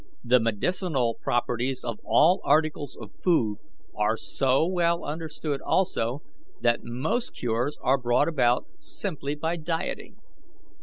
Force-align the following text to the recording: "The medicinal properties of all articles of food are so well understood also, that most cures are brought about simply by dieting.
"The 0.23 0.39
medicinal 0.39 1.13
properties 1.21 1.83
of 1.83 1.99
all 2.03 2.41
articles 2.43 2.97
of 2.99 3.11
food 3.23 3.59
are 3.95 4.17
so 4.17 4.65
well 4.67 5.03
understood 5.03 5.61
also, 5.61 6.23
that 6.59 6.79
most 6.81 7.35
cures 7.35 7.77
are 7.83 7.99
brought 7.99 8.27
about 8.27 8.65
simply 8.79 9.35
by 9.35 9.57
dieting. 9.57 10.15